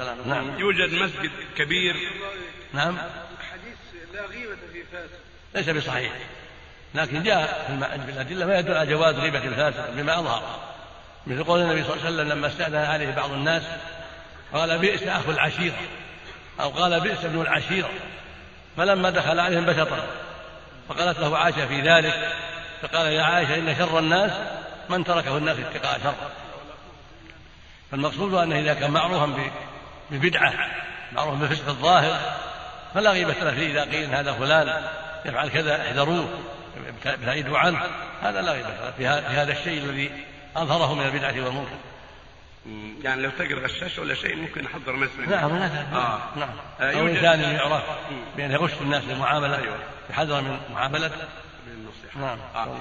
[0.00, 0.28] والسلام.
[0.28, 0.58] نعم.
[0.58, 1.96] يوجد مسجد كبير.
[2.72, 2.98] نعم.
[3.52, 3.76] حديث
[4.14, 5.18] لا غيبة في فاسق.
[5.54, 6.12] ليس بصحيح.
[6.94, 7.64] لكن جاء
[8.06, 10.60] في الأدلة ما يدل على جواز غيبة الفاسق بما أظهر.
[11.26, 13.62] مثل قول النبي صلى الله عليه وسلم لما استأذن عليه بعض الناس
[14.52, 15.76] قال بئس أخو العشيرة
[16.60, 17.90] أو قال بئس ابن العشيرة.
[18.76, 20.06] فلما دخل عليهم بسطا
[20.88, 22.32] فقالت له عائشة في ذلك
[22.82, 24.32] فقال يا عائشة إن شر الناس
[24.88, 26.14] من تركه الناس اتقاء شر.
[27.90, 29.50] فالمقصود أنه إذا كان معروفا ب-
[30.10, 30.54] ببدعة.
[31.12, 32.20] معروفا بالفسق الظاهر.
[32.94, 34.82] فلا غيبة له فيه إذا قيل هذا فلان
[35.24, 36.28] يفعل كذا احذروه
[37.06, 37.80] ابتعدوا عنه.
[38.22, 40.10] هذا لا غيبة له في هذا الشيء الذي
[40.56, 41.76] أظهره من البدعة والمنكر.
[43.04, 46.18] يعني لو تجر غشاش ولا شيء ممكن يحضر مسجد نعم هذا آه.
[46.38, 46.48] نعم.
[46.80, 47.82] آه، أو يوجد- إنسان يعرف
[48.36, 49.76] بأن يغش الناس بالمعاملة أيوة.
[50.10, 51.14] يحذر من معاملته
[51.66, 52.38] بالنصيحة نعم.
[52.54, 52.68] آه.